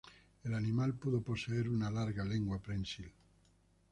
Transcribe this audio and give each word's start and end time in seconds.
El 0.43 0.55
animal 0.55 0.95
pudo 0.95 1.21
poseer 1.27 1.69
una 1.69 1.91
larga 1.91 2.25
lengua 2.25 2.57
prensil. 2.69 3.13